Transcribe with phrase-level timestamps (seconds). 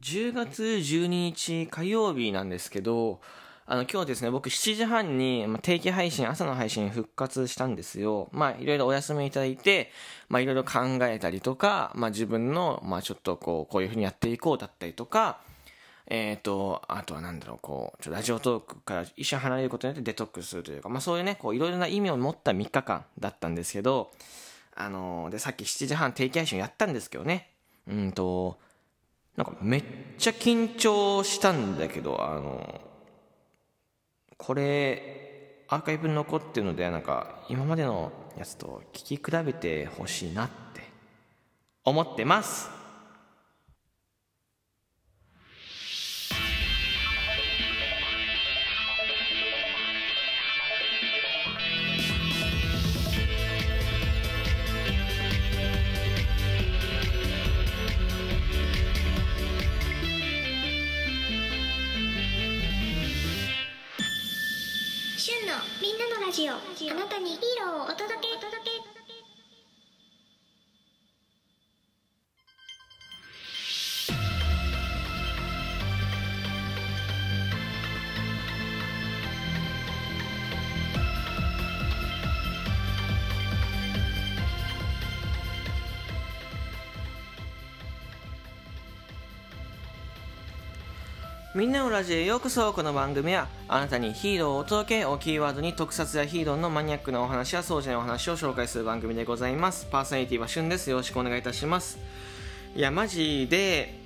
[0.00, 3.20] 10月12日火曜日なんですけど、
[3.66, 8.28] あの、今日ですね、僕7時半に、定期配信、朝の配信復活したんですよ。
[8.32, 9.90] まあ、いろいろお休みいただいて、
[10.28, 15.40] まあ、いろいろ考えたりとか、まあ、自分の、まあ、ちょっとこう、こういうふうにやっていこうだったりとか、
[16.06, 24.10] えっ、ー、と、あとはなんだろう、こう、ちょラジオトークから一瞬離れることによってデトックスするというか、まあ、そういうね、こう、いろいろな意味を持った3日間だったんですけど、
[24.74, 27.50] あのー、で、さっき7時半定期配信やったんですけどね、
[27.86, 28.58] うんと、
[29.38, 29.84] なんかめっ
[30.18, 32.80] ちゃ緊張したんだけど、あの、
[34.36, 40.82] これ、アーカイブに残ってるので、なんか今までのやつと聞き比べてほしいなって
[41.84, 42.77] 思ってます。
[66.38, 66.54] ジオ。
[66.54, 66.54] あ
[66.94, 68.27] なたにヒーローをお届け
[91.58, 92.72] みんなのラジオへようこそ。
[92.72, 99.88] この番組はあなたにヒーローをお届けをキーワードに特撮やヒーローのマニアックなお話やそうじゃないお話を紹介する番組でございます。
[99.90, 100.88] パーソナリティはしゅんです。
[100.88, 101.98] よろしくお願いいたします。
[102.76, 103.98] いやマジで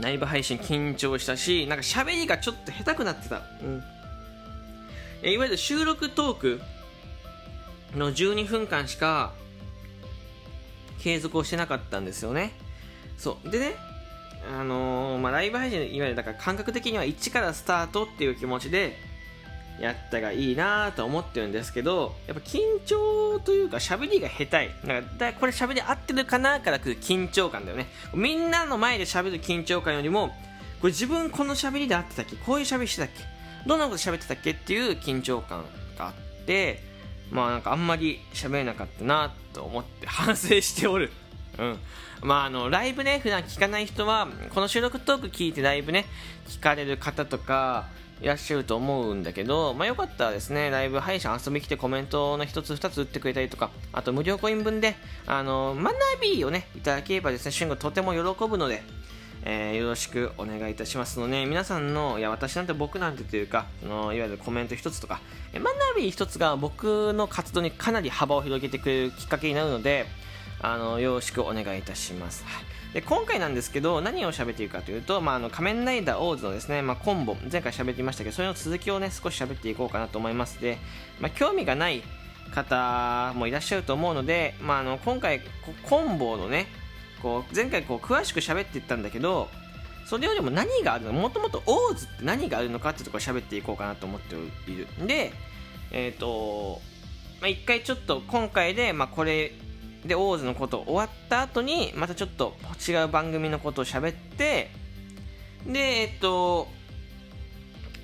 [0.00, 3.42] ライブ配信緊張したしなんか喋りがちょっと下手くなってた。
[3.60, 5.28] うん。
[5.28, 6.60] いわゆる収録トーク
[7.96, 9.32] の12分間しか
[11.00, 12.52] 継続をしてなかったんですよね。
[13.16, 13.50] そう。
[13.50, 13.87] でね
[14.48, 18.96] あのー、まあ、ライブ配信、いわゆるだから感覚的には1からスタートっていう気持ちで
[19.78, 24.88] やったがいいなと思ってるんですけど、やっぱ緊張というか喋りが下手い。
[24.88, 27.86] なんかだこれ喋り合ってるかなから来る緊張感だよね。
[28.14, 30.28] みんなの前で喋る緊張感よりも、
[30.80, 32.36] これ自分この喋りで合ってたっけ？
[32.36, 33.22] こういう喋りしてたっけ？
[33.68, 35.64] どんなこと喋ってたっけっていう緊張感
[35.96, 36.82] があって、
[37.30, 41.12] まあなんかあんまり喋れなかったなと思って反省しておる。
[41.58, 41.78] うん。
[42.22, 46.06] まあ、あの、ライブね、普段聞かない人は、この収録トーク聞いてライブね、
[46.48, 47.86] 聞かれる方とか、
[48.20, 58.82] いらっしゃると思うんだけど、まあ、よかったらですね、ライブ配信遊び来てコメントの一つ二つ打ってくれたりとか、あと無料コイン分で、あの、マナビーをね、いただければですね、俊吾とても喜ぶので、
[59.44, 65.20] えー、よろしくお願いいたしますので、皆さんの、いや、私なんて僕なんてというか、そのいわゆるコメント一つとか、
[65.54, 70.06] マナビー一つが僕の活動にかなり幅を広げてくれるきっかけになるので、
[70.60, 72.44] あのよろしくお願いいたします。
[72.44, 72.94] はい。
[72.94, 80.60] で今回なんですけど何を喋っているかというと、まあ、あの仮面ライダーオーズのですね、まあ、コンボ前回喋っていましたけどそれの続きをね少し喋っていこうかなと思います。
[80.60, 80.78] で、
[81.20, 82.02] まあ、興味がない
[82.54, 85.42] 方もいらっしゃると思うので、まあ、あの今回
[85.88, 86.66] コンボのね
[87.22, 89.48] こう前回こう詳しく喋っていったんだけど
[90.06, 94.34] それよりも何があるのもともとオーズって何があるのかっていうところを喋っていこうかなと思って
[94.70, 94.86] いる。
[95.06, 95.32] で
[95.90, 96.80] えっ、ー、と
[97.40, 99.52] まあ、一回ちょっと今回で、まあ、これ
[100.04, 102.54] でオーズのこと終わった後にまたちょっと
[102.88, 104.70] 違う番組のことを喋って
[105.66, 106.68] でえっと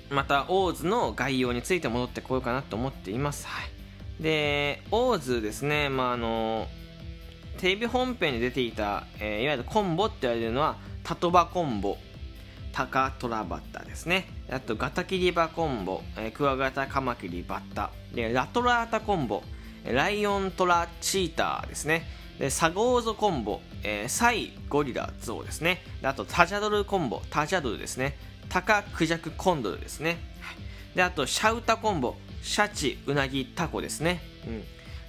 [0.09, 3.63] またオーズの概要について戻ってこようかなと思っています、は
[4.19, 6.67] い、でオーズですねまああの
[7.57, 11.97] テレビ本編に出ていた、えー、いわゆるコンボって言われるのはタトバコンボ。
[12.75, 14.27] タカトラバッタですね。
[14.51, 17.89] あとガタキリバコンボ、えー、クワガタカマキリバッタ。
[18.13, 19.43] でラトラータコンボ。
[19.91, 22.07] ライオントラチーターですね。
[22.39, 25.83] で、サゴーゾコンボ、えー、サイゴリラゾウですね。
[26.03, 28.17] あと、タジャドルコンボ、タジャドルですね。
[28.49, 30.17] タカクジャクコンドルですね。
[30.95, 34.21] で、あと、シャウタコンボ、シャチウナギタコですね。
[34.47, 34.63] うん。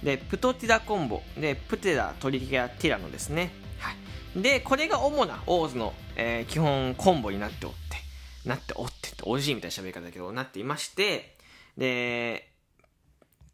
[0.05, 3.51] で、プトティラコンボ、で、プテラトリケラティラノですね。
[3.79, 3.93] は
[4.35, 4.41] い。
[4.41, 11.35] で、これが主なオーズの、えー、基本コンボになっておって、なっておってって、おじいみたいな喋り方だけど、なっていまして、
[11.77, 12.49] で、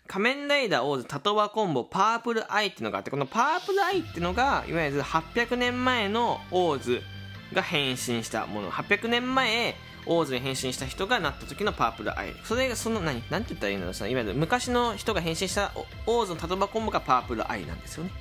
[0.07, 7.01] 仮面ライダーオーズタトバコンボパープルアイっていうのがあってこのパープルアイっていうのがいわゆる800年前のオーズ
[7.53, 8.71] が変身したもの。
[8.71, 12.33] 800年前オーズに変身した人がなった時のパープルアイ。
[12.43, 13.23] それがその何？
[13.29, 13.93] 何て言ったらいいの？
[13.93, 15.71] かいわゆる昔の人が変身した
[16.05, 18.11] オーズのタトバコンボがパープルアイなんですよね、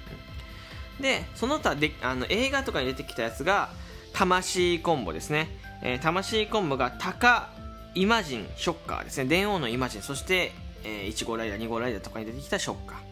[1.00, 3.70] でその他であの映画とかに出てきたやつが
[4.12, 5.49] 魂コンボですね、
[5.82, 7.50] えー、魂コンボがタカ
[7.94, 9.25] イマジンショッカーですね。
[9.25, 10.02] 電王のイマジン。
[10.02, 10.52] そして
[10.84, 13.02] えー、1号ライダー2号ライダーとかに出てきたショッカー、は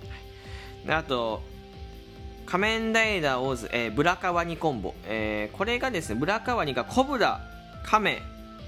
[0.84, 1.42] い、であと
[2.46, 7.40] 仮面ライダーオーズ、えー、ブラカワニコンボ、えー、これがですねブラカワニがコブラ
[7.84, 8.22] カメ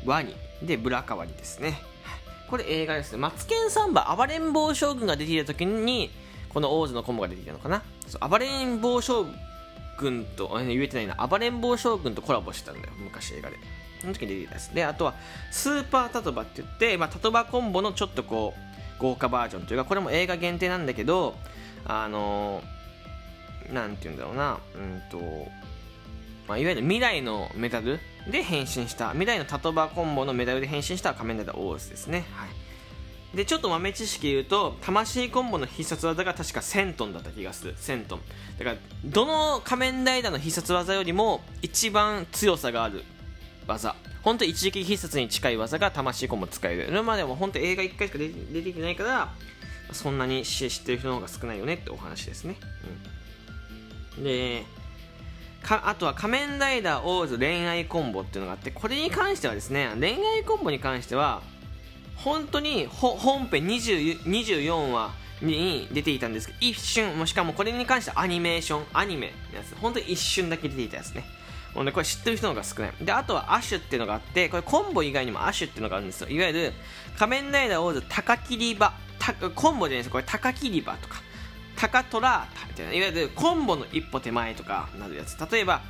[0.04, 0.34] ワニ。
[0.62, 1.80] でブラカワニですね。
[2.48, 3.18] これ映画ですね。
[3.18, 6.10] マツケンサンバ暴れん坊将軍が出ていた時に
[6.50, 7.82] このオーズのコンボが出てきたのかな。
[8.06, 9.26] そう暴れん坊将
[9.98, 11.26] 軍と言えてないな。
[11.26, 12.94] 暴れん坊将軍とコラボしてたんだよ。
[12.98, 13.56] 昔映画で。
[14.00, 14.68] その時に出てきたやつ。
[14.68, 15.14] であとは
[15.50, 21.34] スーパータトバって言って、まあ、タトバコンボのちょっとこう豪華バージョンというかこれも映画限定なんだけど
[21.84, 22.82] あのー
[23.70, 25.18] なんて言うんだろうな、うんと、
[26.48, 27.98] まあ、いわゆる未来のメダル
[28.30, 32.24] で変身した、未来のタトバコンボのメダルで変身した仮面ライダーオースですね。
[32.32, 33.36] はい。
[33.36, 37.74] で、ちょっと豆知識言うと、魂コンボの必殺技が確か1000トンだった気がする。
[37.76, 38.20] 1000トン。
[38.58, 43.04] だから、どの仮面ライダーの必殺技よりも一番強さがある
[43.66, 43.94] 技。
[44.22, 46.86] 本当一撃必殺に近い技が魂コンボ使える。
[46.88, 49.32] 今までも本当映画1回しか出てきてないから、
[49.92, 52.56] そんなに知ってる人の方が少ないよねってお話ですね。
[54.16, 54.24] うん。
[54.24, 54.64] で
[55.62, 61.40] かあとは仮面ライダーオーズ恋愛コンボっていうのがあってこれに関してはですね恋愛コンボに関しては
[62.16, 71.24] 本当に本編24話に出ていたんですけど一瞬もしかもこれに関してはアニメーションアニメのやつ本当に一瞬だけ出ていたやつね
[71.74, 72.92] もうねこれ知ってる人の方が少ない。
[73.00, 76.28] であとはアシュっていうのがあってこれコンボ以外にもアシュっていうのがあるんですよ。
[76.28, 76.72] いわゆる
[77.18, 78.92] 仮面ライダーオーズ高切り場。
[79.54, 81.22] コンボじゃないですこれ高切り場とか。
[81.76, 82.92] タカトラータみたいな。
[82.92, 85.38] いわゆるコンボの一歩手前とかなるやつ。
[85.50, 85.82] 例えば、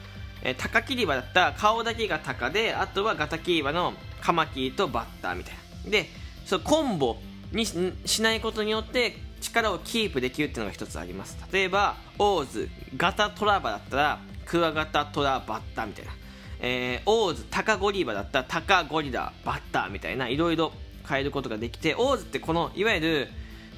[0.43, 5.55] えー、タカキリバだったら顔だけがタカであとはガタキリバのカマキリとバッターみたい
[5.85, 5.91] な。
[5.91, 6.09] で
[6.47, 7.17] そのコンボ
[7.53, 11.37] にしないことによって力をキープできるっていうのが一つあります。
[11.53, 14.21] 例えばオーズガタトラバだったら
[14.53, 16.13] クワガタトラバッタみたいな、
[16.61, 20.73] えー、オーズタカゴリバだったタカゴリラバッタみたいないろいろ
[21.09, 23.29] 変えることができてオーズってこのいわゆる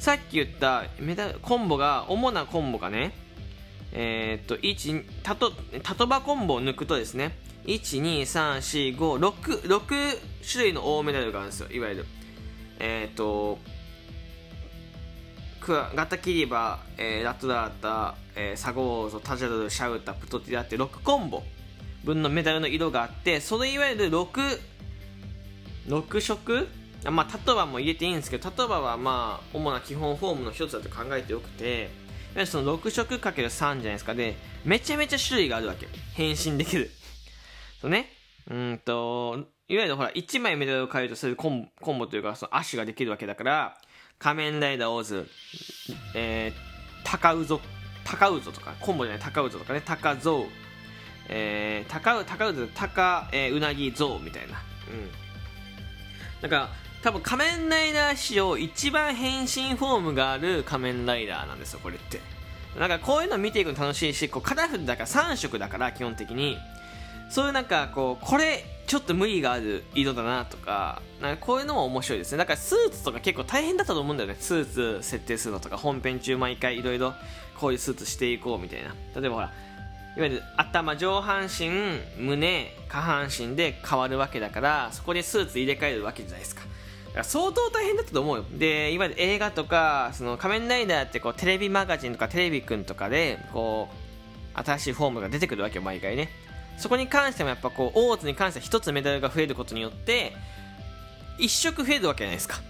[0.00, 3.12] さっき言ったメダコンボが主なコンボがね
[3.92, 5.52] えー、っと1たと
[5.84, 10.18] たとばコンボを抜くとですね1234566
[10.50, 12.04] 種類の大メダルがあるんですよいわゆる。
[12.80, 13.60] えー、っと
[15.72, 21.42] ガタキリバ、えー、ラトラータ、えー、サゴーゾタジャルシャウタプトティラって6コンボ
[22.04, 24.60] 分のメダルの色があってそのいわゆる6
[25.88, 26.68] 6色
[27.10, 31.90] まあ、タトバも入れていいんですけど、タトバはまあ、主な基本フォームの一つだと考えてよくて、
[32.46, 35.86] その6色 ×3 じゃないですかで、めちゃめちゃ種類があるわけ。
[36.14, 36.90] 変身できる。
[37.80, 38.10] そうね。
[38.50, 43.78] うんと、いわゆるほら、1枚メダルを変えるとするコンコンボというか、その足ができるわけだから、
[44.24, 45.28] 仮面ライダーオーズ、
[46.14, 47.60] えー、高ウゾ、
[48.04, 50.44] 高ウゾとか、コンボじゃない、高ウゾとかね、高ゾウ、
[51.28, 54.62] えー、高ウ、高ウゾ、高、えー、うなぎゾウみたいな。
[54.88, 55.10] うん。
[56.40, 56.70] なんか、
[57.02, 62.18] 多分仮面ライダー史上一番変身フォームがある仮面ライダーなんですよこれって
[62.80, 66.56] なんかこういうの見ていくの楽しいしこうカラフルだから3色だから基本的に
[67.28, 68.64] そういうなんかこうこれ
[68.94, 72.38] ちょっと無理がある色だなとかなんかこういうのも面白いですね。
[72.38, 74.36] だからスーツとか結構大変だったと思うんだよね。
[74.38, 77.12] スーツ設定するのとか本編中毎回いろいろ
[77.58, 78.94] こういうスーツしていこうみたいな。
[79.20, 79.52] 例えばほら
[80.16, 81.70] いわゆる頭上半身
[82.22, 86.62] 胸下半身で変わるわけだからそこでスーツ入れ替えるわけじゃないですか。
[87.24, 88.44] 相当大変だったと思うよ。
[88.52, 93.88] でいわゆる映画とかその仮面ライダーってこうテレビマガジンとかテレビくんとかでこ
[94.54, 96.28] う新しいフォームが出てくるわけよ毎回ね。
[96.76, 100.32] そこに関してもやっぱこう大津に関しては1つメダルが増えることによって
[101.38, 102.60] 1色増えるわけじゃないですか。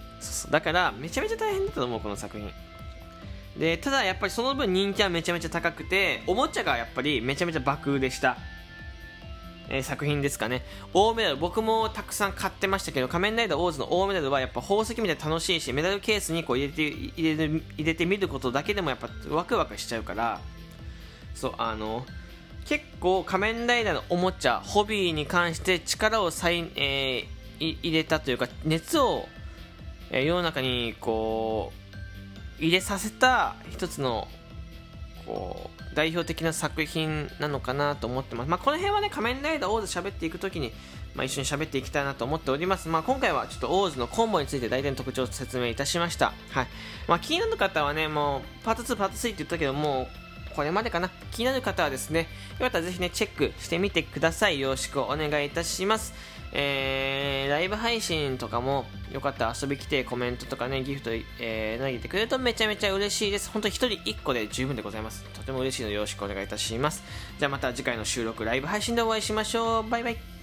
[0.50, 2.50] だからめちゃめちゃ大変だったと思うこの作品。
[3.58, 8.36] でただやっぱりその分人気はめちゃめちゃ高くておもちゃがやっぱりめちゃめちゃ爆売れした
[9.68, 10.62] えー、作品ですかね。
[10.92, 20.40] 大メダル、僕もたくさん買ってましたけど、仮面ライダーオーズの大メダルはやっぱ宝石みたい楽しいし、メダルケースにこう入れて、入れて、入れてみることだけでもやっぱワクワクしちゃうから、
[21.34, 22.04] そう、あの、
[22.64, 29.28] 結構仮面ライダーのおもちゃ、ホビーに関して力を再、えー、入れたというか、熱を、
[30.10, 31.72] えー、世の中にこ
[32.60, 34.28] う、入れさせた一つの、
[35.26, 38.50] こう、代表的な作品なのかなと思ってます。
[38.50, 40.72] まあ、この辺はね、仮面ライダーオーズ喋っていくときに、
[41.14, 42.88] まあ、一緒に喋っていきたいなと思っております。
[42.88, 46.32] まあ、今回はちょっとオーズのコンボについて大体の特徴を説明いたしました。
[46.50, 46.66] はい。
[47.06, 50.23] まあ、気になる方はね、もう、パート2、パート3って言ったけど、もう、
[50.54, 51.10] これまでかな？
[51.32, 54.60] 気になる方はですね、よかったらぜひね、チェックしてみてください。
[54.60, 56.14] よろしくお願いいたします。
[56.56, 63.50] えー、ライブ配信とかもよかったら遊び来てコメントとかね、ギフト、えー、投げてくれるとめちゃめちゃ嬉しいです。
[63.50, 65.24] 本当に1人1個で十分でございます。
[65.34, 67.02] とても嬉しいのでよろしくお願いいたします。
[67.38, 69.88] じゃあまた次回の収録、ライブ配信でお会いしましょう。
[69.88, 70.33] バイバイ。